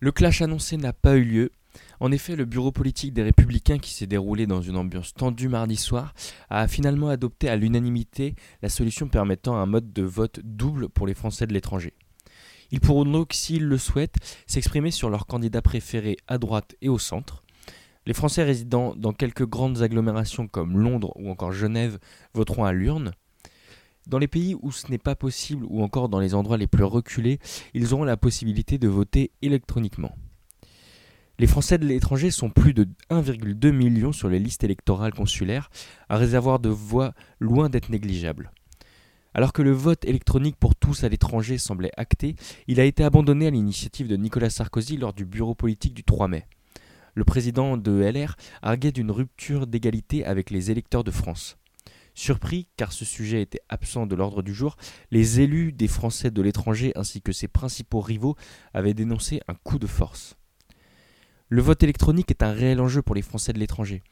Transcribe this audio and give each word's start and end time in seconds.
Le 0.00 0.12
clash 0.12 0.42
annoncé 0.42 0.76
n'a 0.76 0.92
pas 0.92 1.16
eu 1.16 1.24
lieu. 1.24 1.52
En 2.00 2.12
effet, 2.12 2.36
le 2.36 2.44
bureau 2.44 2.72
politique 2.72 3.12
des 3.12 3.22
Républicains, 3.22 3.78
qui 3.78 3.92
s'est 3.92 4.06
déroulé 4.06 4.46
dans 4.46 4.60
une 4.60 4.76
ambiance 4.76 5.14
tendue 5.14 5.48
mardi 5.48 5.76
soir, 5.76 6.14
a 6.50 6.68
finalement 6.68 7.08
adopté 7.08 7.48
à 7.48 7.56
l'unanimité 7.56 8.34
la 8.62 8.68
solution 8.68 9.08
permettant 9.08 9.56
un 9.56 9.66
mode 9.66 9.92
de 9.92 10.02
vote 10.02 10.40
double 10.42 10.88
pour 10.88 11.06
les 11.06 11.14
Français 11.14 11.46
de 11.46 11.52
l'étranger. 11.52 11.94
Ils 12.70 12.80
pourront 12.80 13.04
donc, 13.04 13.32
s'ils 13.32 13.66
le 13.66 13.78
souhaitent, 13.78 14.16
s'exprimer 14.46 14.90
sur 14.90 15.10
leurs 15.10 15.26
candidats 15.26 15.62
préférés 15.62 16.16
à 16.26 16.38
droite 16.38 16.74
et 16.82 16.88
au 16.88 16.98
centre. 16.98 17.42
Les 18.06 18.14
Français 18.14 18.42
résidant 18.42 18.94
dans 18.96 19.12
quelques 19.12 19.46
grandes 19.46 19.80
agglomérations 19.80 20.46
comme 20.46 20.78
Londres 20.78 21.12
ou 21.16 21.30
encore 21.30 21.52
Genève 21.52 21.98
voteront 22.34 22.64
à 22.64 22.72
l'urne. 22.72 23.12
Dans 24.06 24.18
les 24.18 24.28
pays 24.28 24.54
où 24.60 24.70
ce 24.70 24.90
n'est 24.90 24.98
pas 24.98 25.16
possible 25.16 25.64
ou 25.68 25.82
encore 25.82 26.10
dans 26.10 26.20
les 26.20 26.34
endroits 26.34 26.58
les 26.58 26.66
plus 26.66 26.84
reculés, 26.84 27.38
ils 27.72 27.94
auront 27.94 28.04
la 28.04 28.18
possibilité 28.18 28.76
de 28.76 28.88
voter 28.88 29.30
électroniquement. 29.40 30.14
Les 31.38 31.46
Français 31.46 31.78
de 31.78 31.86
l'étranger 31.86 32.30
sont 32.30 32.50
plus 32.50 32.74
de 32.74 32.86
1,2 33.10 33.72
million 33.72 34.12
sur 34.12 34.28
les 34.28 34.38
listes 34.38 34.62
électorales 34.62 35.14
consulaires, 35.14 35.70
un 36.08 36.16
réservoir 36.16 36.60
de 36.60 36.68
voix 36.68 37.14
loin 37.40 37.70
d'être 37.70 37.88
négligeable. 37.88 38.52
Alors 39.32 39.52
que 39.52 39.62
le 39.62 39.72
vote 39.72 40.04
électronique 40.04 40.56
pour 40.56 40.76
tous 40.76 41.02
à 41.02 41.08
l'étranger 41.08 41.58
semblait 41.58 41.90
acté, 41.96 42.36
il 42.68 42.78
a 42.78 42.84
été 42.84 43.02
abandonné 43.02 43.48
à 43.48 43.50
l'initiative 43.50 44.06
de 44.06 44.16
Nicolas 44.16 44.50
Sarkozy 44.50 44.96
lors 44.96 45.12
du 45.12 45.24
bureau 45.24 45.54
politique 45.54 45.94
du 45.94 46.04
3 46.04 46.28
mai. 46.28 46.46
Le 47.14 47.24
président 47.24 47.76
de 47.76 47.92
LR 47.92 48.36
arguait 48.62 48.92
d'une 48.92 49.10
rupture 49.10 49.66
d'égalité 49.66 50.24
avec 50.24 50.50
les 50.50 50.70
électeurs 50.70 51.04
de 51.04 51.10
France. 51.10 51.56
Surpris, 52.14 52.68
car 52.76 52.92
ce 52.92 53.04
sujet 53.04 53.42
était 53.42 53.60
absent 53.68 54.06
de 54.06 54.14
l'ordre 54.14 54.42
du 54.42 54.54
jour, 54.54 54.76
les 55.10 55.40
élus 55.40 55.72
des 55.72 55.88
Français 55.88 56.30
de 56.30 56.42
l'étranger 56.42 56.92
ainsi 56.94 57.20
que 57.20 57.32
ses 57.32 57.48
principaux 57.48 58.00
rivaux 58.00 58.36
avaient 58.72 58.94
dénoncé 58.94 59.40
un 59.48 59.54
coup 59.54 59.80
de 59.80 59.88
force. 59.88 60.36
Le 61.48 61.60
vote 61.60 61.82
électronique 61.82 62.30
est 62.30 62.42
un 62.42 62.52
réel 62.52 62.80
enjeu 62.80 63.02
pour 63.02 63.14
les 63.14 63.22
Français 63.22 63.52
de 63.52 63.58
l'étranger. 63.58 64.02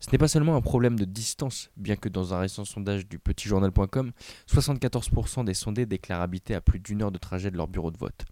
Ce 0.00 0.10
n'est 0.12 0.18
pas 0.18 0.28
seulement 0.28 0.54
un 0.54 0.60
problème 0.60 0.96
de 0.96 1.04
distance, 1.04 1.70
bien 1.76 1.96
que 1.96 2.08
dans 2.08 2.32
un 2.32 2.38
récent 2.38 2.64
sondage 2.64 3.08
du 3.08 3.18
petitjournal.com, 3.18 4.12
74% 4.48 5.44
des 5.44 5.54
sondés 5.54 5.86
déclarent 5.86 6.22
habiter 6.22 6.54
à 6.54 6.60
plus 6.60 6.78
d'une 6.78 7.02
heure 7.02 7.10
de 7.10 7.18
trajet 7.18 7.50
de 7.50 7.56
leur 7.56 7.66
bureau 7.66 7.90
de 7.90 7.98
vote. 7.98 8.24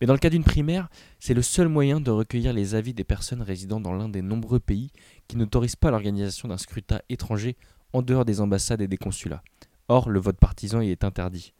Mais 0.00 0.06
dans 0.08 0.14
le 0.14 0.18
cas 0.18 0.30
d'une 0.30 0.42
primaire, 0.42 0.88
c'est 1.20 1.34
le 1.34 1.42
seul 1.42 1.68
moyen 1.68 2.00
de 2.00 2.10
recueillir 2.10 2.52
les 2.52 2.74
avis 2.74 2.94
des 2.94 3.04
personnes 3.04 3.42
résidant 3.42 3.80
dans 3.80 3.92
l'un 3.92 4.08
des 4.08 4.22
nombreux 4.22 4.58
pays 4.58 4.90
qui 5.28 5.36
n'autorisent 5.36 5.76
pas 5.76 5.92
l'organisation 5.92 6.48
d'un 6.48 6.58
scrutin 6.58 7.00
étranger 7.08 7.56
en 7.92 8.02
dehors 8.02 8.24
des 8.24 8.40
ambassades 8.40 8.80
et 8.80 8.88
des 8.88 8.96
consulats. 8.96 9.42
Or, 9.88 10.08
le 10.08 10.20
vote 10.20 10.38
partisan 10.38 10.80
y 10.80 10.90
est 10.90 11.04
interdit. 11.04 11.52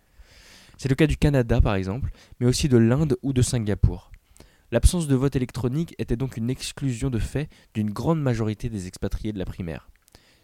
C'est 0.78 0.88
le 0.88 0.94
cas 0.94 1.06
du 1.06 1.16
Canada, 1.16 1.60
par 1.60 1.74
exemple, 1.74 2.10
mais 2.38 2.46
aussi 2.46 2.68
de 2.68 2.78
l'Inde 2.78 3.16
ou 3.22 3.32
de 3.32 3.42
Singapour. 3.42 4.10
L'absence 4.72 5.08
de 5.08 5.16
vote 5.16 5.34
électronique 5.34 5.94
était 5.98 6.16
donc 6.16 6.36
une 6.36 6.48
exclusion 6.48 7.10
de 7.10 7.18
fait 7.18 7.48
d'une 7.74 7.90
grande 7.90 8.22
majorité 8.22 8.68
des 8.68 8.86
expatriés 8.86 9.32
de 9.32 9.38
la 9.38 9.44
primaire. 9.44 9.90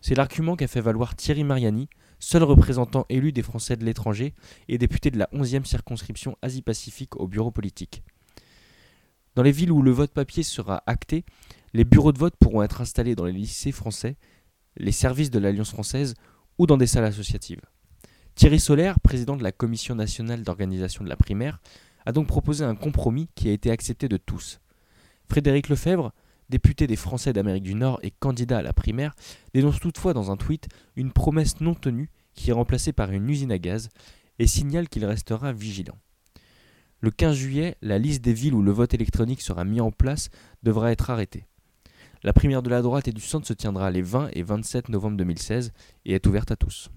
C'est 0.01 0.17
l'argument 0.17 0.57
qu'a 0.57 0.67
fait 0.67 0.81
valoir 0.81 1.15
Thierry 1.15 1.45
Mariani, 1.45 1.89
seul 2.19 2.43
représentant 2.43 3.07
élu 3.09 3.33
des 3.33 3.43
Français 3.43 3.77
de 3.77 3.85
l'étranger 3.85 4.35
et 4.69 4.79
député 4.79 5.11
de 5.11 5.19
la 5.19 5.29
11e 5.33 5.65
circonscription 5.65 6.37
Asie-Pacifique 6.43 7.17
au 7.17 7.29
bureau 7.29 7.51
politique. 7.51 8.03
Dans 9.37 9.43
les 9.43 9.53
villes 9.53 9.73
où 9.73 9.83
le 9.83 9.91
vote 9.91 10.13
papier 10.13 10.43
sera 10.43 10.83
acté, 10.87 11.25
les 11.73 11.85
bureaux 11.85 12.13
de 12.13 12.19
vote 12.19 12.37
pourront 12.37 12.63
être 12.63 12.81
installés 12.81 13.15
dans 13.15 13.27
les 13.27 13.33
lycées 13.33 13.73
français 13.73 14.17
les 14.77 14.93
services 14.93 15.31
de 15.31 15.39
l'Alliance 15.39 15.71
française 15.71 16.15
ou 16.59 16.67
dans 16.67 16.77
des 16.77 16.87
salles 16.87 17.05
associatives. 17.05 17.61
Thierry 18.35 18.61
Solaire, 18.61 19.01
président 19.01 19.37
de 19.37 19.43
la 19.43 19.53
Commission 19.53 19.95
nationale 19.95 20.43
d'organisation 20.43 21.05
de 21.05 21.09
la 21.09 21.17
primaire, 21.17 21.61
a 22.05 22.13
donc 22.13 22.27
proposé 22.27 22.65
un 22.65 22.75
compromis 22.75 23.29
qui 23.35 23.49
a 23.49 23.53
été 23.53 23.71
accepté 23.71 24.09
de 24.09 24.17
tous. 24.17 24.61
Frédéric 25.29 25.69
Lefebvre, 25.69 26.13
député 26.49 26.87
des 26.87 26.97
Français 26.97 27.33
d'Amérique 27.33 27.65
du 27.65 27.75
Nord 27.75 27.99
et 28.03 28.11
candidat 28.11 28.59
à 28.59 28.63
la 28.63 28.73
primaire, 28.73 29.15
dénonce 29.55 29.81
toutefois 29.81 30.13
dans 30.13 30.31
un 30.31 30.37
tweet 30.37 30.69
une 30.95 31.13
promesse 31.13 31.61
non 31.61 31.75
tenue 31.75 32.11
qui 32.35 32.51
est 32.51 32.55
remplacée 32.55 32.93
par 32.93 33.11
une 33.11 33.29
usine 33.29 33.51
à 33.51 33.59
gaz 33.59 33.89
et 34.39 34.47
signale 34.47 34.89
qu'il 34.89 35.05
restera 35.05 35.53
vigilant. 35.53 35.99
Le 37.01 37.11
15 37.11 37.37
juillet, 37.37 37.77
la 37.83 37.99
liste 37.99 38.23
des 38.23 38.33
villes 38.33 38.55
où 38.55 38.63
le 38.63 38.71
vote 38.71 38.95
électronique 38.95 39.43
sera 39.43 39.65
mis 39.65 39.81
en 39.81 39.91
place 39.91 40.31
devra 40.63 40.93
être 40.93 41.11
arrêtée. 41.11 41.47
La 42.23 42.33
primaire 42.33 42.63
de 42.63 42.71
la 42.71 42.83
droite 42.83 43.09
et 43.09 43.13
du 43.13 43.21
centre 43.21 43.47
se 43.47 43.53
tiendra 43.53 43.91
les 43.91 44.03
20 44.03 44.31
et 44.33 44.43
27 44.43 44.89
novembre 44.89 45.17
2016 45.19 45.73
et 46.05 46.15
est 46.15 46.27
ouverte 46.27 46.51
à 46.51 46.57
tous. 46.57 46.91